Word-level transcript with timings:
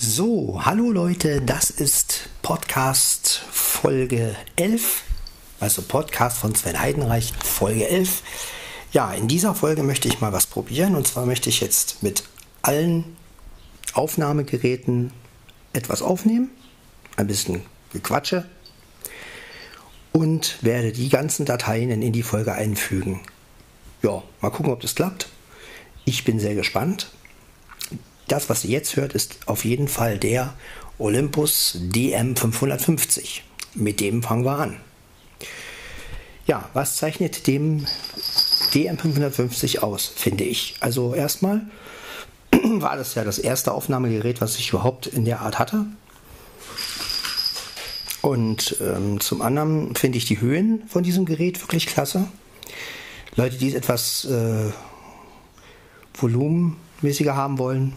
So, 0.00 0.60
hallo 0.64 0.92
Leute, 0.92 1.42
das 1.42 1.70
ist 1.70 2.28
Podcast 2.42 3.42
Folge 3.50 4.36
11, 4.54 5.02
also 5.58 5.82
Podcast 5.82 6.38
von 6.38 6.54
Sven 6.54 6.80
Heidenreich, 6.80 7.32
Folge 7.42 7.88
11. 7.88 8.22
Ja, 8.92 9.12
in 9.12 9.26
dieser 9.26 9.56
Folge 9.56 9.82
möchte 9.82 10.06
ich 10.06 10.20
mal 10.20 10.32
was 10.32 10.46
probieren 10.46 10.94
und 10.94 11.08
zwar 11.08 11.26
möchte 11.26 11.48
ich 11.48 11.60
jetzt 11.60 12.04
mit 12.04 12.22
allen 12.62 13.16
Aufnahmegeräten 13.92 15.12
etwas 15.72 16.00
aufnehmen, 16.00 16.48
ein 17.16 17.26
bisschen 17.26 17.62
Gequatsche 17.92 18.44
und 20.12 20.62
werde 20.62 20.92
die 20.92 21.08
ganzen 21.08 21.44
Dateien 21.44 21.90
in 21.90 22.12
die 22.12 22.22
Folge 22.22 22.52
einfügen. 22.52 23.22
Ja, 24.04 24.22
mal 24.40 24.50
gucken, 24.50 24.72
ob 24.72 24.80
das 24.80 24.94
klappt. 24.94 25.28
Ich 26.04 26.24
bin 26.24 26.38
sehr 26.38 26.54
gespannt 26.54 27.10
das, 28.28 28.48
was 28.48 28.64
ihr 28.64 28.70
jetzt 28.70 28.96
hört, 28.96 29.14
ist 29.14 29.38
auf 29.46 29.64
jeden 29.64 29.88
Fall 29.88 30.18
der 30.18 30.54
Olympus 30.98 31.78
DM550. 31.92 33.40
Mit 33.74 34.00
dem 34.00 34.22
fangen 34.22 34.44
wir 34.44 34.58
an. 34.58 34.76
Ja, 36.46 36.68
was 36.72 36.96
zeichnet 36.96 37.46
dem 37.46 37.86
DM550 38.72 39.80
aus, 39.80 40.06
finde 40.06 40.44
ich? 40.44 40.76
Also 40.80 41.14
erstmal 41.14 41.62
war 42.52 42.96
das 42.96 43.14
ja 43.14 43.24
das 43.24 43.38
erste 43.38 43.72
Aufnahmegerät, 43.72 44.40
was 44.40 44.58
ich 44.58 44.70
überhaupt 44.70 45.06
in 45.06 45.24
der 45.24 45.40
Art 45.40 45.58
hatte. 45.58 45.86
Und 48.22 48.76
ähm, 48.80 49.20
zum 49.20 49.42
anderen 49.42 49.94
finde 49.94 50.18
ich 50.18 50.24
die 50.24 50.40
Höhen 50.40 50.82
von 50.88 51.02
diesem 51.02 51.24
Gerät 51.24 51.60
wirklich 51.60 51.86
klasse. 51.86 52.26
Leute, 53.36 53.56
die 53.56 53.68
es 53.68 53.74
etwas 53.74 54.24
äh, 54.24 54.72
volumenmäßiger 56.14 57.36
haben 57.36 57.58
wollen, 57.58 57.92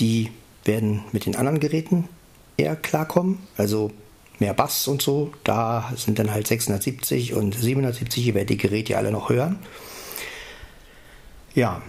die 0.00 0.30
werden 0.64 1.04
mit 1.12 1.26
den 1.26 1.36
anderen 1.36 1.60
Geräten 1.60 2.08
eher 2.56 2.76
klarkommen. 2.76 3.38
Also 3.56 3.90
mehr 4.38 4.54
Bass 4.54 4.88
und 4.88 5.02
so. 5.02 5.32
Da 5.44 5.92
sind 5.96 6.18
dann 6.18 6.32
halt 6.32 6.46
670 6.46 7.34
und 7.34 7.54
770. 7.54 8.26
Ihr 8.26 8.34
werdet 8.34 8.50
die 8.50 8.56
Geräte 8.56 8.96
alle 8.96 9.12
noch 9.12 9.28
hören. 9.30 9.58
Ja, 11.54 11.82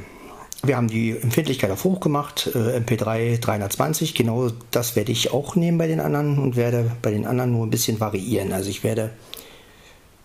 wir 0.63 0.77
haben 0.77 0.87
die 0.87 1.11
Empfindlichkeit 1.11 1.71
auf 1.71 1.83
hoch 1.83 1.99
gemacht. 1.99 2.51
Äh, 2.53 2.79
MP3 2.79 3.39
320. 3.39 4.13
Genau 4.13 4.51
das 4.69 4.95
werde 4.95 5.11
ich 5.11 5.31
auch 5.31 5.55
nehmen 5.55 5.77
bei 5.77 5.87
den 5.87 5.99
anderen 5.99 6.37
und 6.37 6.55
werde 6.55 6.91
bei 7.01 7.11
den 7.11 7.25
anderen 7.25 7.51
nur 7.51 7.65
ein 7.65 7.71
bisschen 7.71 7.99
variieren. 7.99 8.53
Also 8.53 8.69
ich 8.69 8.83
werde. 8.83 9.11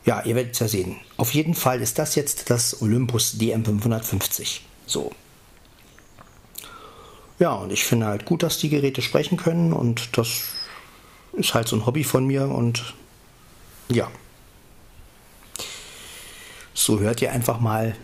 Ja, 0.05 0.23
ihr 0.25 0.37
werdet 0.37 0.53
es 0.53 0.61
ja 0.61 0.69
sehen. 0.69 0.97
Auf 1.17 1.35
jeden 1.35 1.55
Fall 1.55 1.81
ist 1.81 1.99
das 1.99 2.15
jetzt 2.15 2.49
das 2.51 2.81
Olympus 2.81 3.37
DM550. 3.41 4.61
So, 4.87 5.11
ja, 7.39 7.53
und 7.53 7.73
ich 7.73 7.85
finde 7.85 8.07
halt 8.07 8.25
gut, 8.25 8.43
dass 8.43 8.59
die 8.59 8.69
Geräte 8.69 9.03
sprechen 9.03 9.37
können 9.37 9.73
und 9.73 10.17
das 10.17 10.45
ist 11.33 11.55
halt 11.55 11.69
so 11.69 11.77
ein 11.77 11.87
Hobby 11.87 12.05
von 12.05 12.27
mir 12.27 12.49
und 12.49 12.95
ja. 13.89 14.11
So 16.73 17.01
hört 17.01 17.23
ihr 17.23 17.33
einfach 17.33 17.61
mal 17.61 17.95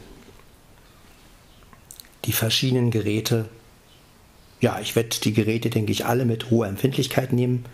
die 2.25 2.33
verschiedenen 2.33 2.91
Geräte. 2.91 3.49
Ja, 4.61 4.79
ich 4.81 4.95
werde 4.95 5.19
die 5.23 5.33
Geräte, 5.33 5.71
denke 5.71 5.93
ich, 5.93 6.07
alle 6.07 6.25
mit 6.25 6.51
hoher 6.51 6.69
Empfindlichkeit 6.69 7.33
nehmen, 7.33 7.65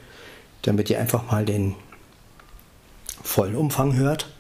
damit 0.62 0.90
ihr 0.90 0.98
einfach 0.98 1.30
mal 1.30 1.44
den 1.44 1.74
vollen 3.22 3.56
Umfang 3.56 3.94
hört. 3.94 4.32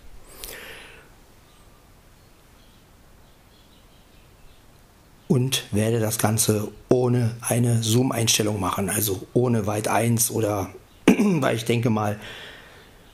Und 5.28 5.64
werde 5.72 6.00
das 6.00 6.18
Ganze 6.18 6.68
ohne 6.88 7.36
eine 7.42 7.82
Zoom-Einstellung 7.82 8.58
machen, 8.58 8.88
also 8.88 9.26
ohne 9.34 9.66
Weit 9.66 9.86
1 9.86 10.30
oder, 10.30 10.70
weil 11.06 11.56
ich 11.56 11.66
denke 11.66 11.90
mal, 11.90 12.18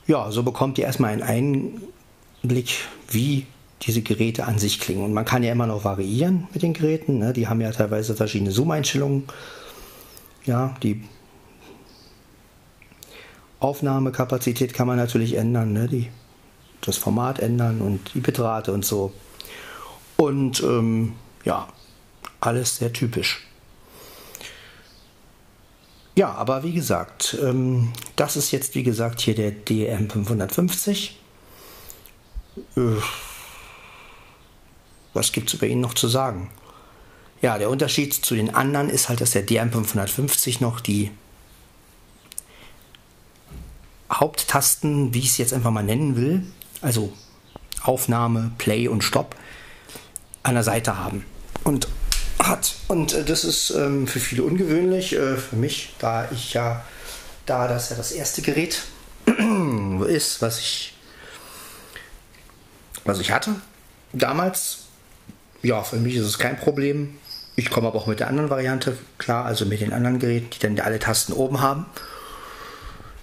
ja, 0.06 0.30
so 0.30 0.42
bekommt 0.42 0.78
ihr 0.78 0.84
erstmal 0.84 1.10
einen 1.10 1.72
Einblick, 2.42 2.76
wie 3.08 3.46
diese 3.82 4.02
Geräte 4.02 4.44
an 4.44 4.58
sich 4.58 4.80
klingen. 4.80 5.04
Und 5.04 5.12
man 5.12 5.24
kann 5.24 5.42
ja 5.42 5.52
immer 5.52 5.66
noch 5.66 5.84
variieren 5.84 6.46
mit 6.52 6.62
den 6.62 6.72
Geräten. 6.72 7.18
Ne? 7.18 7.32
Die 7.32 7.48
haben 7.48 7.60
ja 7.60 7.70
teilweise 7.70 8.14
verschiedene 8.14 8.50
Zoom-Einstellungen. 8.50 9.24
Ja, 10.44 10.74
die 10.82 11.02
Aufnahmekapazität 13.60 14.74
kann 14.74 14.86
man 14.86 14.96
natürlich 14.96 15.34
ändern, 15.34 15.72
ne? 15.72 15.88
die, 15.88 16.10
das 16.82 16.96
Format 16.96 17.40
ändern 17.40 17.80
und 17.80 18.14
die 18.14 18.20
Bitrate 18.20 18.72
und 18.72 18.84
so. 18.84 19.12
Und 20.16 20.62
ähm, 20.62 21.14
ja, 21.44 21.66
alles 22.46 22.76
sehr 22.76 22.92
typisch. 22.92 23.46
Ja, 26.16 26.32
aber 26.32 26.62
wie 26.62 26.72
gesagt, 26.72 27.36
ähm, 27.42 27.92
das 28.14 28.36
ist 28.36 28.52
jetzt 28.52 28.74
wie 28.74 28.84
gesagt 28.84 29.20
hier 29.20 29.34
der 29.34 29.52
DM550. 29.52 31.10
Äh, 32.76 32.80
was 35.12 35.32
gibt 35.32 35.48
es 35.48 35.54
über 35.54 35.66
ihn 35.66 35.80
noch 35.80 35.94
zu 35.94 36.06
sagen? 36.06 36.50
Ja, 37.42 37.58
der 37.58 37.68
Unterschied 37.68 38.14
zu 38.14 38.34
den 38.36 38.54
anderen 38.54 38.88
ist 38.90 39.08
halt, 39.08 39.20
dass 39.20 39.32
der 39.32 39.46
DM550 39.46 40.60
noch 40.60 40.80
die 40.80 41.10
Haupttasten, 44.12 45.12
wie 45.14 45.18
ich 45.18 45.30
es 45.30 45.38
jetzt 45.38 45.52
einfach 45.52 45.70
mal 45.70 45.82
nennen 45.82 46.16
will, 46.16 46.46
also 46.80 47.12
Aufnahme, 47.82 48.52
Play 48.58 48.86
und 48.86 49.02
Stopp, 49.02 49.34
an 50.42 50.54
der 50.54 50.62
Seite 50.62 50.96
haben. 50.96 51.24
Und 51.64 51.88
hat. 52.46 52.74
Und 52.88 53.12
äh, 53.12 53.24
das 53.24 53.44
ist 53.44 53.70
ähm, 53.70 54.06
für 54.06 54.20
viele 54.20 54.42
ungewöhnlich. 54.42 55.14
Äh, 55.14 55.36
für 55.36 55.56
mich, 55.56 55.94
da 55.98 56.28
ich 56.30 56.54
ja, 56.54 56.84
da 57.46 57.68
das 57.68 57.90
ja 57.90 57.96
das 57.96 58.12
erste 58.12 58.42
Gerät 58.42 58.82
ist, 60.06 60.42
was 60.42 60.58
ich, 60.58 60.94
was 63.04 63.20
ich 63.20 63.30
hatte 63.30 63.54
damals. 64.12 64.78
Ja, 65.62 65.82
für 65.82 65.96
mich 65.96 66.16
ist 66.16 66.26
es 66.26 66.38
kein 66.38 66.58
Problem. 66.58 67.16
Ich 67.56 67.70
komme 67.70 67.86
aber 67.86 67.98
auch 67.98 68.06
mit 68.06 68.20
der 68.20 68.28
anderen 68.28 68.50
Variante 68.50 68.98
klar, 69.18 69.44
also 69.44 69.64
mit 69.64 69.80
den 69.80 69.92
anderen 69.92 70.18
Geräten, 70.18 70.50
die 70.50 70.58
dann 70.58 70.78
alle 70.80 70.98
Tasten 70.98 71.32
oben 71.32 71.60
haben. 71.60 71.86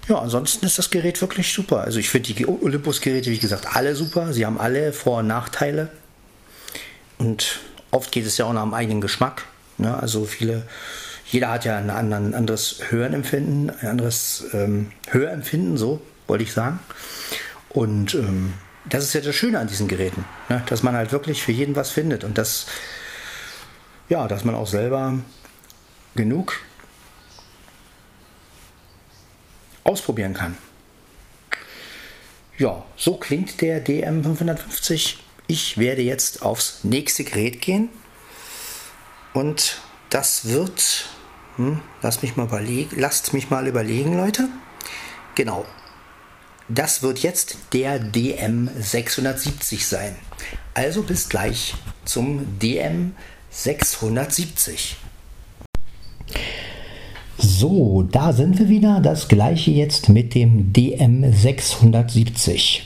Ja, 0.07 0.19
ansonsten 0.19 0.65
ist 0.65 0.77
das 0.77 0.89
Gerät 0.89 1.21
wirklich 1.21 1.53
super. 1.53 1.81
Also 1.81 1.99
ich 1.99 2.09
finde 2.09 2.33
die 2.33 2.47
Olympus-Geräte, 2.47 3.29
wie 3.29 3.38
gesagt, 3.38 3.75
alle 3.75 3.95
super. 3.95 4.33
Sie 4.33 4.45
haben 4.45 4.59
alle 4.59 4.93
Vor- 4.93 5.19
und 5.19 5.27
Nachteile. 5.27 5.89
Und 7.17 7.59
oft 7.91 8.12
geht 8.12 8.25
es 8.25 8.38
ja 8.38 8.46
auch 8.46 8.53
nach 8.53 8.63
dem 8.63 8.74
eigenen 8.74 9.02
Geschmack. 9.02 9.44
Ne? 9.78 9.96
Also 9.96 10.25
viele, 10.25 10.63
jeder 11.28 11.50
hat 11.50 11.66
ja 11.66 11.78
ein, 11.78 11.90
anderes 11.90 12.79
Hörenempfinden, 12.90 13.69
ein 13.69 13.88
anderes 13.88 14.46
ähm, 14.53 14.91
Hörempfinden, 15.09 15.78
so 15.78 16.01
wollte 16.28 16.44
ich 16.44 16.53
sagen. 16.53 16.80
Und 17.69 18.16
ähm, 18.16 18.53
das 18.85 19.03
ist 19.03 19.13
ja 19.13 19.22
das 19.22 19.35
Schöne 19.35 19.59
an 19.59 19.68
diesen 19.68 19.88
Geräten, 19.88 20.25
ne? 20.50 20.63
dass 20.68 20.84
man 20.84 20.96
halt 20.96 21.12
wirklich 21.12 21.44
für 21.44 21.51
jeden 21.51 21.75
was 21.75 21.91
findet 21.91 22.24
und 22.24 22.38
dass, 22.38 22.66
ja, 24.09 24.28
dass 24.28 24.44
man 24.44 24.56
auch 24.56 24.68
selber 24.68 25.19
genug 26.16 26.59
ausprobieren 29.84 30.34
kann. 30.34 30.57
Ja, 32.57 32.84
so 32.96 33.16
klingt 33.16 33.62
der 33.62 33.84
DM550 33.84 35.16
ich 35.51 35.78
werde 35.78 36.01
jetzt 36.01 36.41
aufs 36.44 36.79
nächste 36.84 37.25
Gerät 37.25 37.59
gehen 37.62 37.89
und 39.34 39.81
das 40.09 40.45
wird, 40.45 41.09
hm, 41.57 41.81
lasst 42.01 42.23
mich 42.23 42.38
mal 42.38 42.45
überlegen, 42.45 42.95
lasst 42.97 43.34
mich 43.34 43.50
mal 43.50 43.67
überlegen, 43.67 44.16
Leute. 44.16 44.47
Genau, 45.35 45.66
das 46.69 47.03
wird 47.03 47.19
jetzt 47.19 47.57
der 47.73 48.01
DM670 48.01 49.84
sein. 49.84 50.16
Also 50.73 51.03
bis 51.03 51.28
gleich 51.28 51.73
zum 52.06 52.47
DM670. 52.62 54.94
So, 57.38 58.03
da 58.03 58.31
sind 58.31 58.57
wir 58.57 58.69
wieder. 58.69 59.01
Das 59.01 59.27
gleiche 59.27 59.71
jetzt 59.71 60.07
mit 60.07 60.33
dem 60.33 60.71
DM670. 60.71 62.83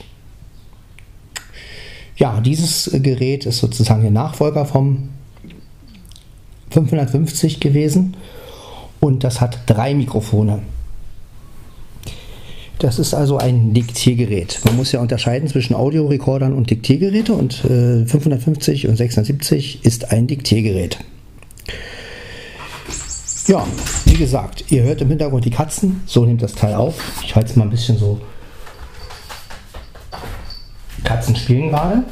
Ja, 2.16 2.40
dieses 2.40 2.90
Gerät 2.92 3.44
ist 3.44 3.58
sozusagen 3.58 4.02
der 4.02 4.10
Nachfolger 4.10 4.64
vom 4.64 5.10
550 6.70 7.60
gewesen 7.60 8.16
und 9.00 9.22
das 9.22 9.40
hat 9.40 9.60
drei 9.66 9.94
Mikrofone. 9.94 10.60
Das 12.78 12.98
ist 12.98 13.14
also 13.14 13.38
ein 13.38 13.72
Diktiergerät. 13.72 14.60
Man 14.64 14.76
muss 14.76 14.92
ja 14.92 15.00
unterscheiden 15.00 15.48
zwischen 15.48 15.74
Audiorekordern 15.74 16.52
und 16.52 16.70
Diktiergeräte 16.70 17.32
und 17.32 17.64
äh, 17.64 18.04
550 18.04 18.88
und 18.88 18.96
670 18.96 19.84
ist 19.84 20.10
ein 20.10 20.26
Diktiergerät. 20.26 20.98
Ja, 23.46 23.66
wie 24.04 24.16
gesagt, 24.16 24.64
ihr 24.70 24.82
hört 24.82 25.00
im 25.00 25.08
Hintergrund 25.08 25.44
die 25.44 25.50
Katzen, 25.50 26.02
so 26.04 26.24
nimmt 26.26 26.42
das 26.42 26.54
Teil 26.54 26.74
auf. 26.74 27.00
Ich 27.24 27.34
halte 27.34 27.50
es 27.50 27.56
mal 27.56 27.64
ein 27.64 27.70
bisschen 27.70 27.96
so 27.96 28.20
Katzen 31.16 31.34
spielen 31.34 31.70
gerade. 31.70 32.02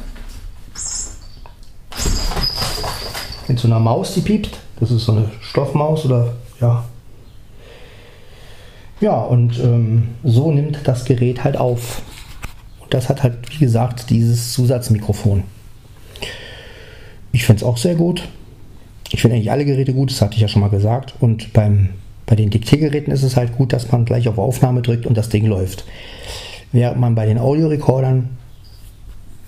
Mit 3.47 3.59
so 3.59 3.67
einer 3.67 3.79
Maus, 3.79 4.15
die 4.15 4.21
piept. 4.21 4.59
Das 4.79 4.89
ist 4.89 5.05
so 5.05 5.11
eine 5.11 5.29
Stoffmaus 5.41 6.05
oder 6.05 6.33
ja. 6.59 6.85
Ja, 9.01 9.21
und 9.21 9.59
ähm, 9.59 10.15
so 10.23 10.51
nimmt 10.51 10.79
das 10.85 11.05
Gerät 11.05 11.43
halt 11.43 11.55
auf. 11.55 12.01
Und 12.79 12.95
das 12.95 13.07
hat 13.07 13.21
halt, 13.21 13.37
wie 13.51 13.59
gesagt, 13.59 14.09
dieses 14.09 14.53
Zusatzmikrofon. 14.53 15.43
Ich 17.31 17.45
finde 17.45 17.61
es 17.61 17.63
auch 17.63 17.77
sehr 17.77 17.93
gut. 17.93 18.27
Ich 19.11 19.21
finde 19.21 19.35
eigentlich 19.35 19.51
alle 19.51 19.65
Geräte 19.65 19.93
gut, 19.93 20.09
das 20.09 20.21
hatte 20.21 20.33
ich 20.33 20.41
ja 20.41 20.47
schon 20.47 20.61
mal 20.61 20.69
gesagt. 20.69 21.13
Und 21.19 21.53
beim, 21.53 21.89
bei 22.25 22.35
den 22.35 22.49
Diktiergeräten 22.49 23.13
ist 23.13 23.21
es 23.21 23.37
halt 23.37 23.55
gut, 23.55 23.71
dass 23.71 23.91
man 23.91 24.05
gleich 24.05 24.27
auf 24.27 24.39
Aufnahme 24.39 24.81
drückt 24.81 25.05
und 25.05 25.15
das 25.15 25.29
Ding 25.29 25.45
läuft. 25.45 25.85
Während 26.71 26.99
man 26.99 27.13
bei 27.13 27.27
den 27.27 27.37
Audiorekordern, 27.37 28.29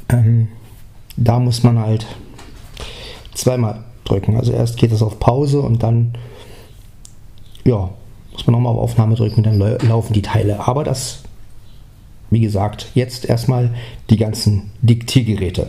ähm, 0.09 0.47
da 1.15 1.39
muss 1.39 1.63
man 1.63 1.79
halt 1.79 2.05
zweimal 3.33 3.83
drücken. 4.05 4.37
Also 4.37 4.51
erst 4.51 4.77
geht 4.77 4.91
es 4.91 5.01
auf 5.01 5.19
Pause 5.19 5.61
und 5.61 5.83
dann, 5.83 6.13
ja, 7.65 7.89
muss 8.31 8.45
man 8.45 8.53
nochmal 8.53 8.73
auf 8.73 8.79
Aufnahme 8.79 9.15
drücken 9.15 9.37
und 9.37 9.45
dann 9.45 9.59
laufen 9.87 10.13
die 10.13 10.21
Teile. 10.21 10.67
Aber 10.67 10.83
das, 10.83 11.23
wie 12.29 12.39
gesagt, 12.39 12.87
jetzt 12.93 13.25
erstmal 13.25 13.73
die 14.09 14.17
ganzen 14.17 14.71
Diktiergeräte. 14.81 15.67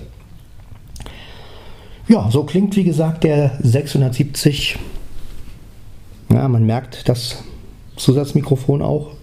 Ja, 2.08 2.30
so 2.30 2.44
klingt 2.44 2.74
wie 2.76 2.84
gesagt 2.84 3.24
der 3.24 3.58
670. 3.62 4.78
Ja, 6.30 6.48
man 6.48 6.64
merkt 6.64 7.08
das 7.08 7.42
Zusatzmikrofon 7.96 8.82
auch. 8.82 9.17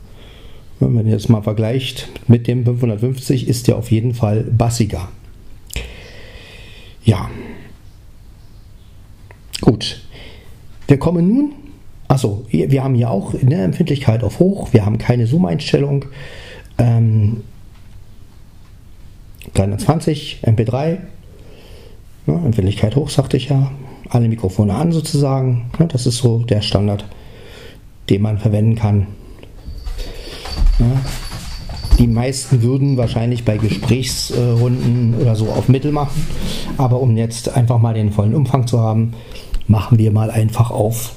Wenn 0.80 0.94
man 0.94 1.08
jetzt 1.08 1.30
mal 1.30 1.42
vergleicht 1.42 2.10
mit 2.28 2.48
dem 2.48 2.66
550, 2.66 3.48
ist 3.48 3.68
der 3.68 3.78
auf 3.78 3.92
jeden 3.92 4.14
Fall 4.14 4.44
bassiger. 4.44 5.10
Ja. 7.04 7.30
Gut. 9.62 10.02
Wir 10.88 10.98
kommen 10.98 11.28
nun. 11.28 11.54
Achso, 12.08 12.46
wir 12.50 12.84
haben 12.84 12.96
hier 12.96 13.10
auch 13.10 13.34
eine 13.34 13.64
Empfindlichkeit 13.64 14.24
auf 14.24 14.40
hoch. 14.40 14.74
Wir 14.74 14.86
haben 14.86 14.98
keine 14.98 15.28
Zoom-Einstellung. 15.28 16.06
Ähm, 16.78 17.44
320 19.54 20.40
MP3 20.44 21.00
Ne, 22.28 22.42
Empfindlichkeit 22.44 22.96
hoch, 22.96 23.10
sagte 23.10 23.38
ich 23.38 23.50
ja. 23.50 23.72
Alle 24.10 24.28
Mikrofone 24.28 24.74
an 24.74 24.92
sozusagen. 24.92 25.70
Ne, 25.80 25.88
das 25.88 26.06
ist 26.06 26.18
so 26.18 26.40
der 26.40 26.62
Standard, 26.62 27.06
den 28.10 28.22
man 28.22 28.38
verwenden 28.38 28.76
kann. 28.76 29.08
Ja. 30.80 31.02
Die 31.98 32.08
meisten 32.08 32.62
würden 32.62 32.98
wahrscheinlich 32.98 33.46
bei 33.46 33.58
Gesprächsrunden 33.58 35.16
oder 35.22 35.36
so 35.36 35.48
auf 35.48 35.70
Mittel 35.70 35.94
machen. 35.94 36.28
Aber 36.78 37.00
um 37.00 37.16
jetzt 37.16 37.56
einfach 37.56 37.80
mal 37.80 37.94
den 37.94 38.12
vollen 38.12 38.36
Umfang 38.36 38.68
zu 38.68 38.80
haben, 38.80 39.14
machen 39.68 39.98
wir 39.98 40.12
mal 40.12 40.30
einfach 40.30 40.72
auf 40.72 41.16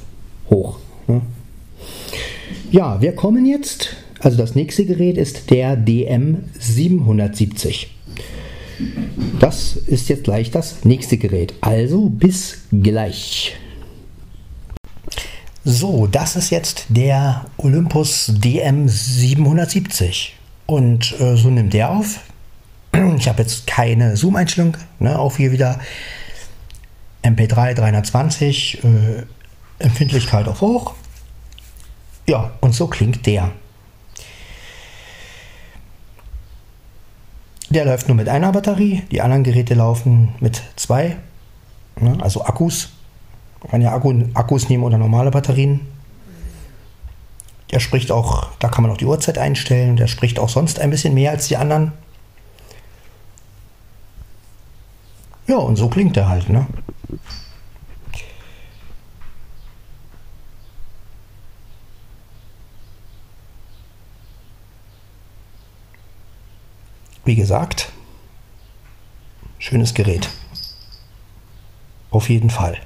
hoch. 0.50 0.78
Ne. 1.08 1.20
Ja, 2.70 3.00
wir 3.00 3.12
kommen 3.12 3.44
jetzt. 3.44 3.96
Also 4.20 4.36
das 4.36 4.54
nächste 4.54 4.84
Gerät 4.84 5.16
ist 5.16 5.50
der 5.50 5.76
DM770. 5.76 7.86
Das 9.40 9.74
ist 9.74 10.08
jetzt 10.08 10.24
gleich 10.24 10.50
das 10.50 10.84
nächste 10.84 11.18
Gerät. 11.18 11.54
Also 11.60 12.08
bis 12.08 12.58
gleich. 12.70 13.56
So, 15.64 16.06
das 16.06 16.36
ist 16.36 16.50
jetzt 16.50 16.86
der 16.88 17.44
Olympus 17.56 18.32
DM770. 18.40 20.30
Und 20.66 21.18
äh, 21.20 21.36
so 21.36 21.50
nimmt 21.50 21.72
der 21.72 21.90
auf. 21.90 22.20
Ich 23.18 23.28
habe 23.28 23.42
jetzt 23.42 23.66
keine 23.66 24.16
Zoom-Einstellung. 24.16 24.76
Ne, 24.98 25.18
auch 25.18 25.36
hier 25.36 25.52
wieder 25.52 25.80
MP3 27.22 27.74
320, 27.74 28.84
äh, 28.84 29.24
Empfindlichkeit 29.78 30.48
auf 30.48 30.60
hoch. 30.60 30.94
Ja, 32.26 32.52
und 32.60 32.74
so 32.74 32.86
klingt 32.86 33.26
der. 33.26 33.50
Der 37.70 37.84
läuft 37.84 38.08
nur 38.08 38.16
mit 38.16 38.28
einer 38.28 38.52
Batterie, 38.52 39.02
die 39.10 39.20
anderen 39.20 39.44
Geräte 39.44 39.74
laufen 39.74 40.34
mit 40.40 40.62
zwei, 40.76 41.16
ne, 41.96 42.16
also 42.20 42.44
Akkus. 42.44 42.90
Man 43.62 43.70
kann 43.70 43.82
ja 43.82 43.92
Akku, 43.92 44.14
Akkus 44.34 44.68
nehmen 44.68 44.84
oder 44.84 44.98
normale 44.98 45.30
Batterien. 45.30 45.80
Der 47.70 47.80
spricht 47.80 48.10
auch, 48.10 48.48
da 48.60 48.68
kann 48.68 48.82
man 48.82 48.90
auch 48.90 48.96
die 48.96 49.04
Uhrzeit 49.04 49.36
einstellen, 49.36 49.96
der 49.96 50.06
spricht 50.06 50.38
auch 50.38 50.48
sonst 50.48 50.78
ein 50.78 50.90
bisschen 50.90 51.14
mehr 51.14 51.32
als 51.32 51.48
die 51.48 51.56
anderen. 51.56 51.92
Ja, 55.46 55.56
und 55.56 55.76
so 55.76 55.88
klingt 55.88 56.16
er 56.16 56.28
halt, 56.28 56.48
ne? 56.48 56.66
Wie 67.24 67.34
gesagt, 67.34 67.92
schönes 69.58 69.92
Gerät. 69.92 70.30
Auf 72.10 72.30
jeden 72.30 72.48
Fall. 72.48 72.78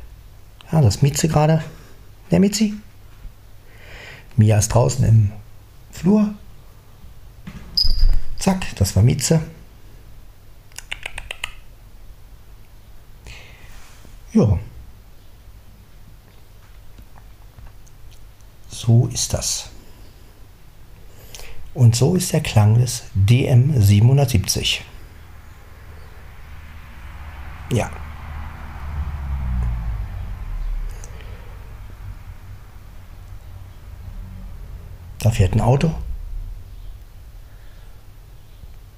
Ja, 0.73 0.81
das 0.81 1.03
Mieze 1.03 1.29
gerade. 1.29 1.63
Der 2.31 2.41
Mitzi. 2.41 2.75
Mia 4.37 4.57
ist 4.57 4.69
draußen 4.69 5.05
im 5.05 5.31
Flur. 5.91 6.35
Zack, 8.39 8.65
das 8.77 8.97
war 8.97 9.03
Mieze. 9.03 9.43
Ja. 14.33 14.59
So 18.71 19.07
ist 19.09 19.35
das. 19.35 19.69
Und 21.75 21.95
so 21.95 22.15
ist 22.17 22.33
der 22.33 22.41
Klang 22.41 22.79
des 22.79 23.05
DM770. 23.15 24.81
Ja. 27.71 27.91
Da 35.23 35.31
fährt 35.31 35.55
ein 35.55 35.61
Auto. 35.61 35.95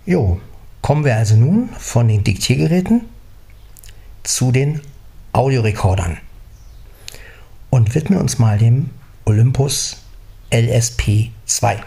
Jo, 0.07 0.41
kommen 0.81 1.05
wir 1.05 1.17
also 1.17 1.37
nun 1.37 1.69
von 1.79 2.09
den 2.09 2.25
Diktiergeräten 2.25 3.03
zu 4.23 4.51
den 4.51 4.81
Audiorekordern 5.35 6.17
und 7.69 7.95
widmen 7.95 8.19
uns 8.19 8.39
mal 8.39 8.57
dem 8.57 8.89
Olympus 9.27 10.03
LSP2. 10.51 11.81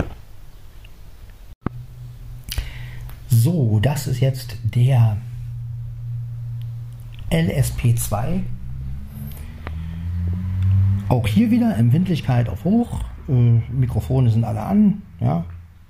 So, 3.29 3.79
das 3.79 4.05
ist 4.05 4.19
jetzt 4.19 4.57
der 4.63 5.17
LSP2. 7.31 8.41
Auch 11.09 11.25
hier 11.25 11.49
wieder 11.49 11.75
Empfindlichkeit 11.75 12.49
auf 12.49 12.63
hoch. 12.65 13.03
Äh, 13.27 13.31
Mikrofone 13.71 14.29
sind 14.29 14.43
alle 14.43 14.61
an. 14.61 15.01
Ja, 15.19 15.45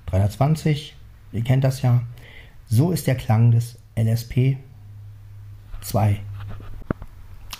320. 0.06 0.96
Ihr 1.32 1.42
kennt 1.44 1.64
das 1.64 1.82
ja. 1.82 2.02
So 2.66 2.90
ist 2.90 3.06
der 3.06 3.14
Klang 3.14 3.50
des 3.50 3.78
LSP2. 3.96 4.56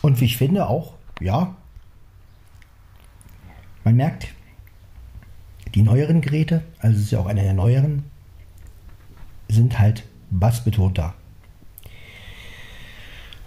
Und 0.03 0.21
wie 0.21 0.25
ich 0.25 0.37
finde 0.37 0.69
auch, 0.69 0.95
ja, 1.21 1.57
man 3.85 3.97
merkt, 3.97 4.29
die 5.75 5.83
neueren 5.83 6.21
Geräte, 6.21 6.63
also 6.79 6.97
es 6.97 7.05
ist 7.05 7.11
ja 7.11 7.21
auch 7.21 7.27
einer 7.27 7.43
der 7.43 7.55
neueren, 7.55 8.05
sind 9.49 9.79
halt 9.79 10.05
bassbetonter. 10.31 11.15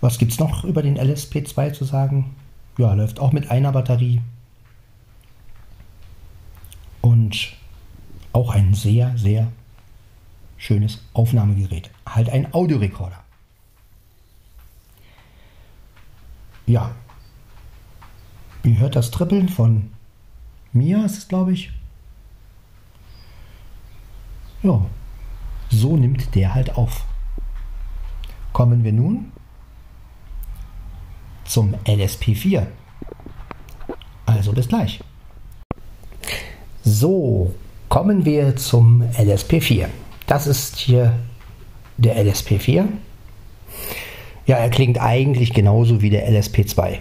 Was 0.01 0.17
gibt 0.17 0.31
es 0.31 0.39
noch 0.39 0.63
über 0.63 0.81
den 0.81 0.97
LSP2 0.97 1.73
zu 1.73 1.85
sagen? 1.85 2.35
Ja, 2.77 2.93
läuft 2.93 3.19
auch 3.19 3.31
mit 3.31 3.51
einer 3.51 3.71
Batterie. 3.71 4.21
Und 7.01 7.53
auch 8.33 8.53
ein 8.71 8.73
sehr, 8.73 9.17
sehr 9.17 9.51
schönes 10.57 10.99
Aufnahmegerät. 11.13 11.91
Halt 12.05 12.29
ein 12.29 12.53
Audiorekorder. 12.53 13.21
Ja. 16.65 16.95
Ihr 18.63 18.77
hört 18.77 18.95
das 18.95 19.11
Trippeln 19.11 19.49
von 19.49 19.91
mir, 20.71 21.03
ist 21.03 21.17
es 21.17 21.27
glaube 21.27 21.51
ich. 21.51 21.71
Ja, 24.63 24.85
so 25.69 25.97
nimmt 25.97 26.33
der 26.35 26.53
halt 26.53 26.77
auf. 26.77 27.05
Kommen 28.53 28.83
wir 28.83 28.93
nun 28.93 29.31
zum 31.43 31.73
LSP4. 31.85 32.67
Also 34.27 34.53
bis 34.53 34.67
gleich. 34.67 35.01
So, 36.83 37.53
kommen 37.91 38.23
wir 38.23 38.55
zum 38.55 39.03
LSP4. 39.17 39.87
Das 40.25 40.47
ist 40.47 40.77
hier 40.77 41.11
der 41.97 42.25
LSP4. 42.25 42.85
Ja, 44.47 44.55
er 44.55 44.69
klingt 44.69 45.01
eigentlich 45.01 45.53
genauso 45.53 46.01
wie 46.01 46.09
der 46.09 46.31
LSP2. 46.31 46.99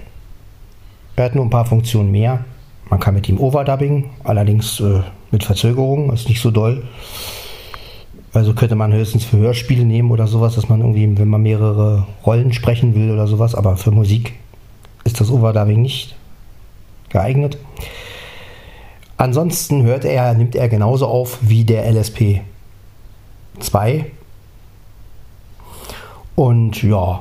Er 1.14 1.24
hat 1.24 1.36
nur 1.36 1.44
ein 1.44 1.50
paar 1.50 1.64
Funktionen 1.64 2.10
mehr. 2.10 2.44
Man 2.88 2.98
kann 2.98 3.14
mit 3.14 3.28
ihm 3.28 3.38
Overdubbing, 3.38 4.10
allerdings 4.24 4.80
äh, 4.80 5.02
mit 5.30 5.44
Verzögerung, 5.44 6.12
ist 6.12 6.28
nicht 6.28 6.40
so 6.40 6.50
doll. 6.50 6.82
Also 8.32 8.52
könnte 8.54 8.74
man 8.74 8.92
höchstens 8.92 9.24
für 9.24 9.36
Hörspiele 9.36 9.84
nehmen 9.84 10.10
oder 10.10 10.26
sowas, 10.26 10.56
dass 10.56 10.68
man 10.68 10.80
irgendwie, 10.80 11.16
wenn 11.16 11.28
man 11.28 11.42
mehrere 11.42 12.08
Rollen 12.26 12.52
sprechen 12.52 12.96
will 12.96 13.12
oder 13.12 13.28
sowas, 13.28 13.54
aber 13.54 13.76
für 13.76 13.92
Musik 13.92 14.32
ist 15.04 15.20
das 15.20 15.30
Overdubbing 15.30 15.82
nicht 15.82 16.16
geeignet. 17.10 17.58
Ansonsten 19.20 19.82
hört 19.82 20.06
er, 20.06 20.32
nimmt 20.32 20.54
er 20.56 20.70
genauso 20.70 21.06
auf 21.06 21.40
wie 21.42 21.64
der 21.64 21.84
LSP 21.92 22.40
2. 23.58 24.06
Und 26.34 26.82
ja, 26.82 27.20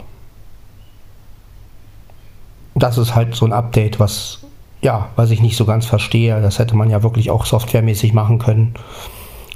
das 2.74 2.98
ist 2.98 3.16
halt 3.16 3.36
so 3.36 3.46
ein 3.46 3.52
Update, 3.52 4.00
was 4.00 4.40
ja, 4.82 5.10
was 5.18 5.30
ich 5.32 5.42
nicht 5.42 5.58
so 5.58 5.66
ganz 5.66 5.88
verstehe. 5.88 6.40
Das 6.40 6.58
hätte 6.58 6.78
man 6.78 6.90
ja 6.90 7.04
wirklich 7.04 7.32
auch 7.32 7.46
softwaremäßig 7.46 8.14
machen 8.14 8.40
können. 8.40 8.76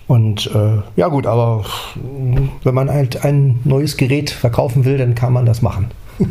Und 0.08 0.54
äh, 0.54 0.82
ja 0.98 1.08
gut, 1.08 1.26
aber 1.26 1.64
wenn 1.96 2.76
man 2.76 2.90
halt 2.90 3.24
ein 3.24 3.62
neues 3.64 3.96
Gerät 3.96 4.32
verkaufen 4.32 4.84
will, 4.84 4.98
dann 4.98 5.16
kann 5.16 5.32
man 5.32 5.46
das 5.46 5.62
machen. 5.62 5.92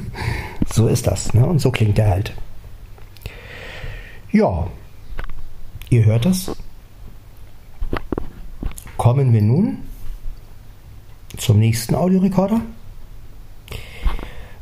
so 0.71 0.89
ist 0.89 1.07
das. 1.07 1.33
Ne? 1.33 1.47
Und 1.47 1.63
so 1.63 1.71
klingt 1.71 1.97
der 1.97 2.11
halt. 2.11 2.35
Ja, 4.31 4.67
ihr 5.93 6.07
hört 6.07 6.25
das. 6.25 6.57
Kommen 8.97 9.33
wir 9.33 9.43
nun 9.43 9.79
zum 11.37 11.59
nächsten 11.59 11.95
Audiorekorder. 11.95 12.63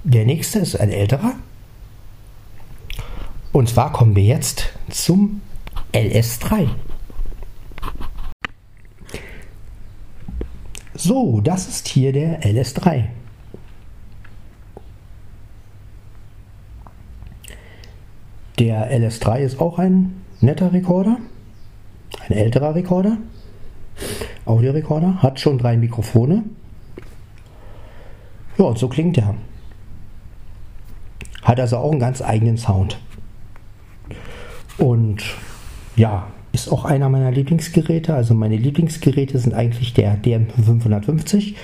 Der 0.03 0.25
nächste 0.25 0.59
ist 0.59 0.77
ein 0.77 0.91
älterer. 0.91 1.35
Und 3.53 3.69
zwar 3.69 3.93
kommen 3.93 4.17
wir 4.17 4.25
jetzt 4.25 4.73
zum 4.89 5.41
LS3. 5.93 6.69
So, 10.95 11.41
das 11.41 11.69
ist 11.69 11.89
hier 11.89 12.13
der 12.13 12.43
LS3. 12.43 13.05
Der 18.59 18.93
LS3 18.93 19.39
ist 19.39 19.61
auch 19.61 19.79
ein 19.79 20.21
netter 20.41 20.73
Rekorder, 20.73 21.19
ein 22.29 22.33
älterer 22.33 22.75
Rekorder, 22.75 23.19
Audiorekorder, 24.45 25.23
hat 25.23 25.41
schon 25.41 25.59
drei 25.59 25.77
Mikrofone. 25.77 26.45
Ja, 28.59 28.65
und 28.65 28.79
so 28.79 28.89
klingt 28.89 29.19
er. 29.19 29.35
Hat 31.43 31.61
also 31.61 31.79
auch 31.79 31.91
einen 31.91 32.01
ganz 32.01 32.21
eigenen 32.23 32.57
Sound. 32.57 32.99
Und 34.79 35.23
ja, 35.97 36.27
ist 36.53 36.71
auch 36.71 36.85
einer 36.85 37.09
meiner 37.09 37.31
Lieblingsgeräte. 37.31 38.15
Also 38.15 38.35
meine 38.35 38.57
Lieblingsgeräte 38.57 39.39
sind 39.39 39.55
eigentlich 39.55 39.95
der 39.95 40.21
DM550 40.23 41.55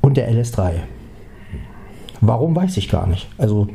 und 0.00 0.16
der 0.16 0.30
LS3. 0.32 0.74
Warum 2.20 2.56
weiß 2.56 2.76
ich 2.76 2.88
gar 2.88 3.06
nicht. 3.06 3.28
Also 3.38 3.68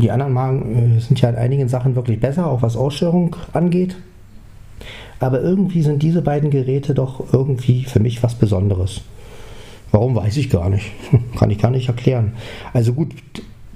die 0.00 0.10
anderen 0.10 0.32
Marken 0.32 0.96
äh, 0.96 1.00
sind 1.00 1.20
ja 1.20 1.28
in 1.28 1.36
einigen 1.36 1.68
Sachen 1.68 1.94
wirklich 1.94 2.20
besser, 2.20 2.46
auch 2.46 2.62
was 2.62 2.76
Aussteuerung 2.76 3.36
angeht. 3.52 3.96
Aber 5.18 5.40
irgendwie 5.40 5.82
sind 5.82 6.02
diese 6.02 6.22
beiden 6.22 6.50
Geräte 6.50 6.94
doch 6.94 7.32
irgendwie 7.32 7.84
für 7.84 8.00
mich 8.00 8.22
was 8.22 8.34
Besonderes. 8.34 9.00
Warum 9.92 10.14
weiß 10.14 10.36
ich 10.36 10.50
gar 10.50 10.68
nicht. 10.68 10.92
Kann 11.38 11.50
ich 11.50 11.58
gar 11.58 11.70
nicht 11.70 11.88
erklären. 11.88 12.32
Also 12.72 12.92
gut, 12.92 13.14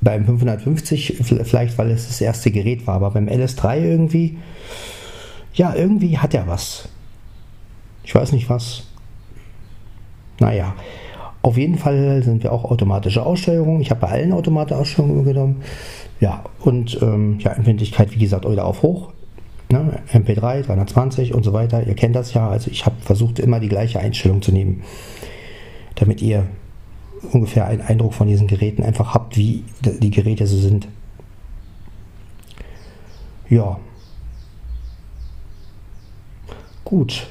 beim 0.01 0.27
550 0.27 1.19
vielleicht, 1.23 1.79
weil 1.79 1.91
es 1.91 2.09
das 2.09 2.21
erste 2.21 2.51
Gerät 2.51 2.87
war, 2.87 2.97
aber 2.97 3.11
beim 3.13 3.29
LS3 3.29 3.81
irgendwie, 3.81 4.39
ja, 5.55 5.75
irgendwie 5.75 6.19
hat 6.19 6.35
er 6.35 6.47
was. 6.47 6.89
Ich 8.05 8.15
weiß 8.15 8.33
nicht 8.33 8.49
was. 8.49 8.85
Naja, 10.39 10.75
auf 11.43 11.57
jeden 11.57 11.79
Fall 11.79 12.23
sind 12.23 12.43
wir 12.43 12.53
auch 12.53 12.65
automatische 12.65 13.25
Aussteuerung. 13.25 13.81
Ich 13.81 13.91
habe 13.91 14.01
bei 14.01 14.09
allen 14.09 14.33
automatische 14.33 14.79
Aussteuerungen 14.79 15.25
genommen. 15.25 15.63
Ja, 16.21 16.45
und 16.61 17.01
ähm, 17.01 17.39
ja, 17.41 17.53
Empfindlichkeit, 17.53 18.13
wie 18.13 18.19
gesagt, 18.19 18.45
oder 18.45 18.67
auf 18.67 18.83
hoch. 18.83 19.13
Ne? 19.71 20.03
MP3, 20.13 20.63
320 20.63 21.35
und 21.35 21.45
so 21.45 21.53
weiter. 21.53 21.87
Ihr 21.87 21.95
kennt 21.95 22.15
das 22.15 22.35
ja. 22.35 22.49
Also 22.49 22.71
ich 22.71 22.85
habe 22.85 22.97
versucht, 23.01 23.39
immer 23.39 23.59
die 23.59 23.69
gleiche 23.69 24.01
Einstellung 24.01 24.43
zu 24.43 24.53
nehmen, 24.53 24.83
damit 25.95 26.21
ihr 26.21 26.47
ungefähr 27.33 27.67
einen 27.67 27.81
Eindruck 27.81 28.15
von 28.15 28.27
diesen 28.27 28.47
Geräten 28.49 28.83
einfach 28.83 29.15
habt, 29.15 29.37
wie 29.37 29.65
die 29.81 30.11
Geräte 30.11 30.47
so 30.47 30.59
sind. 30.59 30.89
Ja. 33.49 33.79
Gut. 36.85 37.29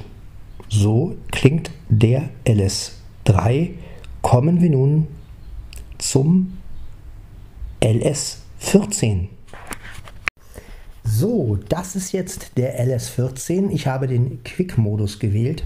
So 0.67 1.15
klingt 1.31 1.72
der 1.89 2.29
LS3. 2.46 3.72
Kommen 4.22 4.62
wir 4.62 4.69
nun 4.69 5.08
zum 5.98 6.58
LS14. 8.61 9.27
So, 11.03 11.57
das 11.69 11.95
ist 11.95 12.11
jetzt 12.11 12.57
der 12.57 12.85
LS14. 12.85 13.71
Ich 13.71 13.87
habe 13.87 14.07
den 14.07 14.43
Quick-Modus 14.43 15.19
gewählt. 15.19 15.63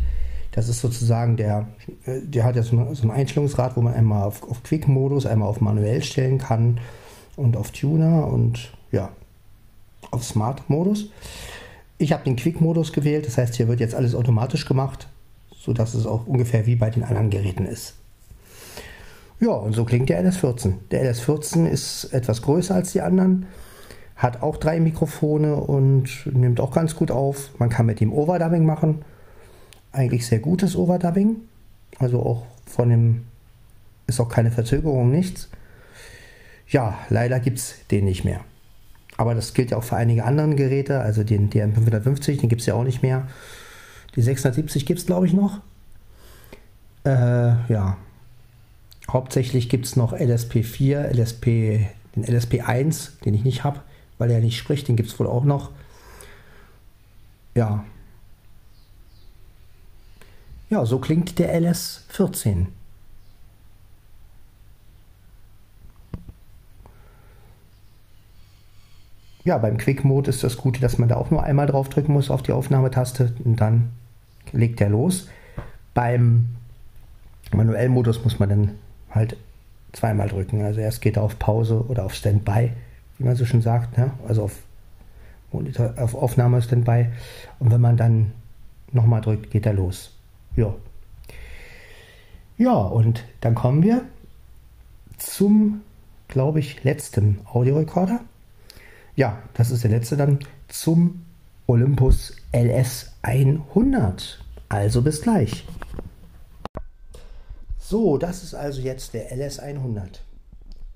Das 0.51 0.69
ist 0.69 0.81
sozusagen 0.81 1.35
der, 1.35 1.67
äh, 2.05 2.21
der 2.21 2.43
hat 2.43 2.55
ja 2.55 2.63
so, 2.63 2.77
ein 2.77 3.11
Einstellungsrad, 3.11 3.75
wo 3.75 3.81
man 3.81 3.93
einmal 3.93 4.23
auf, 4.23 4.43
auf 4.49 4.63
Quick-Modus, 4.63 5.25
einmal 5.25 5.49
auf 5.49 5.61
manuell 5.61 6.03
stellen 6.03 6.37
kann 6.37 6.79
und 7.35 7.57
auf 7.57 7.71
Tuner 7.71 8.27
und 8.27 8.71
ja, 8.91 9.09
auf 10.11 10.23
Smart-Modus. 10.23 11.09
Ich 11.97 12.13
habe 12.13 12.23
den 12.23 12.35
Quick-Modus 12.35 12.93
gewählt, 12.93 13.25
das 13.25 13.37
heißt, 13.37 13.55
hier 13.55 13.67
wird 13.67 13.79
jetzt 13.79 13.95
alles 13.95 14.13
automatisch 14.13 14.65
gemacht, 14.65 15.07
sodass 15.55 15.93
es 15.93 16.05
auch 16.05 16.27
ungefähr 16.27 16.67
wie 16.67 16.75
bei 16.75 16.89
den 16.89 17.03
anderen 17.03 17.29
Geräten 17.29 17.65
ist. 17.65 17.95
Ja, 19.39 19.51
und 19.51 19.73
so 19.73 19.83
klingt 19.85 20.09
der 20.09 20.23
LS14. 20.23 20.73
Der 20.91 21.13
LS14 21.13 21.67
ist 21.67 22.05
etwas 22.13 22.41
größer 22.41 22.75
als 22.75 22.93
die 22.93 23.01
anderen, 23.01 23.45
hat 24.15 24.41
auch 24.41 24.57
drei 24.57 24.79
Mikrofone 24.79 25.55
und 25.55 26.29
nimmt 26.31 26.59
auch 26.59 26.71
ganz 26.71 26.95
gut 26.95 27.11
auf. 27.11 27.49
Man 27.59 27.69
kann 27.69 27.85
mit 27.85 27.99
ihm 27.99 28.13
Overdubbing 28.13 28.65
machen 28.65 29.03
eigentlich 29.93 30.25
sehr 30.25 30.39
gutes 30.39 30.75
Overdubbing. 30.75 31.37
Also 31.99 32.21
auch 32.21 32.45
von 32.65 32.89
dem 32.89 33.25
ist 34.07 34.19
auch 34.19 34.27
keine 34.27 34.51
Verzögerung, 34.51 35.11
nichts. 35.11 35.49
Ja, 36.67 36.97
leider 37.09 37.39
gibt 37.39 37.59
es 37.59 37.75
den 37.91 38.05
nicht 38.05 38.25
mehr. 38.25 38.41
Aber 39.15 39.35
das 39.35 39.53
gilt 39.53 39.71
ja 39.71 39.77
auch 39.77 39.83
für 39.83 39.95
einige 39.95 40.25
andere 40.25 40.55
Geräte, 40.55 40.99
also 40.99 41.23
den 41.23 41.51
DM550, 41.51 42.41
den 42.41 42.49
gibt 42.49 42.61
es 42.61 42.65
ja 42.67 42.73
auch 42.73 42.83
nicht 42.83 43.03
mehr. 43.03 43.27
Die 44.15 44.21
670 44.21 44.85
gibt 44.85 44.99
es, 44.99 45.05
glaube 45.05 45.27
ich, 45.27 45.33
noch. 45.33 45.61
Äh, 47.05 47.71
ja. 47.71 47.97
Hauptsächlich 49.09 49.69
gibt 49.69 49.85
es 49.85 49.95
noch 49.95 50.13
LSP4, 50.13 51.13
LSP, 51.13 51.87
den 52.15 52.25
LSP1, 52.25 53.21
den 53.25 53.33
ich 53.33 53.43
nicht 53.43 53.63
habe, 53.63 53.81
weil 54.17 54.31
er 54.31 54.39
nicht 54.39 54.57
spricht, 54.57 54.87
den 54.87 54.95
gibt 54.95 55.09
es 55.09 55.19
wohl 55.19 55.27
auch 55.27 55.43
noch. 55.43 55.71
Ja, 57.55 57.83
ja, 60.73 60.87
so 60.87 60.97
klingt 60.97 61.37
der 61.37 61.53
LS14. 61.61 62.65
Ja, 69.43 69.59
beim 69.59 69.77
Quick 69.77 70.03
Mode 70.03 70.31
ist 70.31 70.43
das 70.43 70.57
Gute, 70.57 70.81
dass 70.81 70.97
man 70.97 71.09
da 71.09 71.17
auch 71.17 71.29
nur 71.29 71.43
einmal 71.43 71.67
drauf 71.67 71.89
drücken 71.89 72.13
muss 72.13 72.31
auf 72.31 72.41
die 72.41 72.53
Aufnahmetaste 72.53 73.35
und 73.43 73.57
dann 73.57 73.91
legt 74.51 74.81
er 74.81 74.89
los. 74.89 75.27
Beim 75.93 76.55
Manuellmodus 77.51 78.23
muss 78.23 78.39
man 78.39 78.49
dann 78.49 78.71
halt 79.13 79.37
zweimal 79.93 80.27
drücken. 80.27 80.63
Also 80.63 80.79
erst 80.79 81.01
geht 81.01 81.17
er 81.17 81.23
auf 81.23 81.39
Pause 81.39 81.85
oder 81.87 82.05
auf 82.05 82.13
Standby, 82.13 82.71
wie 83.17 83.23
man 83.23 83.35
so 83.35 83.45
schon 83.45 83.61
sagt, 83.61 83.97
ne? 83.97 84.11
also 84.27 84.43
auf, 84.43 84.55
Monitor, 85.51 85.93
auf 85.97 86.15
Aufnahme 86.15 86.61
Standby. 86.61 87.07
Und 87.59 87.71
wenn 87.71 87.81
man 87.81 87.97
dann 87.97 88.31
nochmal 88.91 89.21
drückt, 89.21 89.51
geht 89.51 89.65
er 89.65 89.73
los. 89.73 90.11
Ja. 90.55 90.73
Ja, 92.57 92.73
und 92.73 93.23
dann 93.41 93.55
kommen 93.55 93.81
wir 93.81 94.03
zum, 95.17 95.81
glaube 96.27 96.59
ich, 96.59 96.83
letzten 96.83 97.39
Audiorekorder. 97.51 98.19
Ja, 99.15 99.37
das 99.53 99.71
ist 99.71 99.83
der 99.83 99.91
letzte 99.91 100.17
dann 100.17 100.39
zum 100.67 101.23
Olympus 101.67 102.35
LS 102.51 103.13
100. 103.21 104.43
Also 104.69 105.01
bis 105.01 105.21
gleich. 105.21 105.65
So, 107.93 108.17
das 108.17 108.41
ist 108.41 108.55
also 108.55 108.81
jetzt 108.81 109.13
der 109.13 109.31
LS 109.31 109.59
100. 109.59 110.23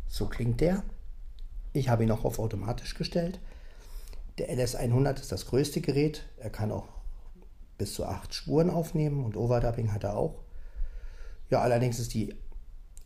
So 0.08 0.26
klingt 0.26 0.62
der. 0.62 0.82
Ich 1.72 1.90
habe 1.90 2.04
ihn 2.04 2.10
auch 2.10 2.26
auf 2.26 2.40
automatisch 2.40 2.96
gestellt. 2.96 3.40
Der 4.40 4.50
LS 4.50 4.74
100 4.74 5.20
ist 5.20 5.32
das 5.32 5.46
größte 5.46 5.80
Gerät. 5.80 6.28
Er 6.40 6.50
kann 6.50 6.72
auch 6.72 6.88
bis 7.78 7.94
zu 7.94 8.04
acht 8.04 8.34
Spuren 8.34 8.72
aufnehmen 8.72 9.24
und 9.24 9.38
Overdubbing 9.38 9.94
hat 9.94 10.06
er 10.06 10.18
auch. 10.18 10.40
Ja, 11.52 11.62
allerdings 11.62 12.00
ist 12.00 12.16
die 12.16 12.34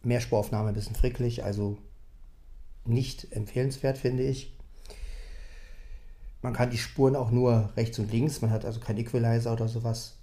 Mehrspuraufnahme 0.04 0.70
ein 0.70 0.74
bisschen 0.74 0.96
fricklig, 0.96 1.44
also 1.44 1.78
nicht 2.86 3.34
empfehlenswert, 3.34 3.98
finde 3.98 4.24
ich. 4.24 4.56
man 6.42 6.54
kann 6.54 6.70
die 6.70 6.78
Spuren 6.78 7.18
auch 7.18 7.30
nur 7.30 7.74
rechts 7.76 8.00
und 8.00 8.10
links, 8.10 8.40
man 8.40 8.52
hat 8.52 8.64
also 8.64 8.80
kein 8.80 8.98
Equalizer 8.98 9.52
oder 9.52 9.68
sowas. 9.68 10.21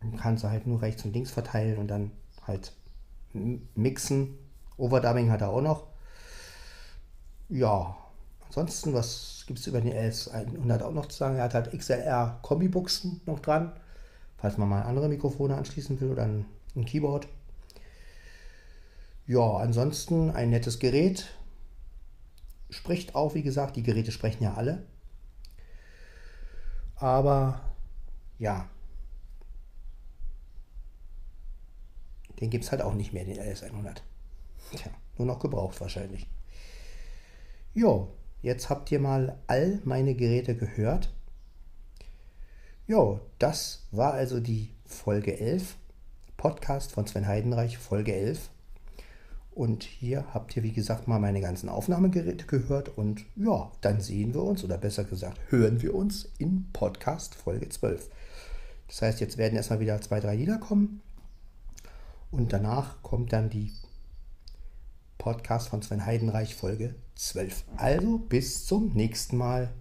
Man 0.00 0.16
kann 0.16 0.36
sie 0.36 0.48
halt 0.48 0.66
nur 0.66 0.82
rechts 0.82 1.04
und 1.04 1.12
links 1.12 1.30
verteilen 1.30 1.78
und 1.78 1.88
dann 1.88 2.12
halt 2.46 2.72
mixen. 3.32 4.38
Overdubbing 4.76 5.30
hat 5.30 5.40
er 5.40 5.50
auch 5.50 5.60
noch. 5.60 5.86
Ja, 7.48 7.96
ansonsten, 8.46 8.94
was 8.94 9.44
gibt 9.46 9.58
es 9.58 9.66
über 9.66 9.80
den 9.80 9.92
LS100 9.92 10.82
auch 10.82 10.92
noch 10.92 11.06
zu 11.06 11.16
sagen? 11.16 11.36
Er 11.36 11.44
hat 11.44 11.54
halt 11.54 11.72
XLR-Kombibuchsen 11.72 13.22
noch 13.26 13.40
dran, 13.40 13.72
falls 14.36 14.58
man 14.58 14.68
mal 14.68 14.82
andere 14.82 15.08
Mikrofone 15.08 15.56
anschließen 15.56 16.00
will 16.00 16.10
oder 16.10 16.24
ein, 16.24 16.44
ein 16.76 16.84
Keyboard. 16.84 17.26
Ja, 19.26 19.56
ansonsten 19.56 20.30
ein 20.30 20.50
nettes 20.50 20.78
Gerät. 20.78 21.34
Spricht 22.70 23.14
auch, 23.14 23.34
wie 23.34 23.42
gesagt, 23.42 23.76
die 23.76 23.82
Geräte 23.82 24.12
sprechen 24.12 24.42
ja 24.42 24.54
alle. 24.54 24.84
Aber 26.96 27.60
ja, 28.38 28.68
den 32.40 32.50
gibt 32.50 32.64
es 32.64 32.70
halt 32.70 32.82
auch 32.82 32.94
nicht 32.94 33.12
mehr, 33.12 33.24
den 33.24 33.38
LS100. 33.38 33.96
Tja, 34.76 34.90
nur 35.16 35.26
noch 35.26 35.40
gebraucht 35.40 35.80
wahrscheinlich. 35.80 36.26
Jo, 37.74 38.08
jetzt 38.42 38.70
habt 38.70 38.90
ihr 38.90 39.00
mal 39.00 39.38
all 39.46 39.80
meine 39.84 40.14
Geräte 40.14 40.56
gehört. 40.56 41.12
Jo, 42.86 43.20
das 43.38 43.86
war 43.90 44.14
also 44.14 44.40
die 44.40 44.70
Folge 44.84 45.38
11. 45.38 45.76
Podcast 46.36 46.92
von 46.92 47.06
Sven 47.06 47.26
Heidenreich, 47.26 47.78
Folge 47.78 48.14
11. 48.14 48.48
Und 49.50 49.82
hier 49.82 50.24
habt 50.32 50.56
ihr, 50.56 50.62
wie 50.62 50.72
gesagt, 50.72 51.08
mal 51.08 51.18
meine 51.18 51.40
ganzen 51.40 51.68
Aufnahmegeräte 51.68 52.46
gehört. 52.46 52.96
Und 52.96 53.24
ja, 53.34 53.72
dann 53.80 54.00
sehen 54.00 54.32
wir 54.32 54.44
uns, 54.44 54.62
oder 54.62 54.78
besser 54.78 55.02
gesagt, 55.02 55.40
hören 55.48 55.82
wir 55.82 55.94
uns 55.94 56.30
in 56.38 56.68
Podcast 56.72 57.34
Folge 57.34 57.68
12. 57.68 58.08
Das 58.86 59.02
heißt, 59.02 59.20
jetzt 59.20 59.36
werden 59.36 59.56
erstmal 59.56 59.80
wieder 59.80 60.00
zwei, 60.00 60.20
drei 60.20 60.36
Lieder 60.36 60.58
kommen. 60.58 61.02
Und 62.30 62.52
danach 62.52 63.02
kommt 63.02 63.32
dann 63.32 63.50
die 63.50 63.72
Podcast 65.16 65.68
von 65.68 65.82
Sven 65.82 66.04
Heidenreich 66.04 66.54
Folge 66.54 66.94
12. 67.16 67.64
Also 67.76 68.18
bis 68.18 68.66
zum 68.66 68.92
nächsten 68.92 69.36
Mal. 69.36 69.72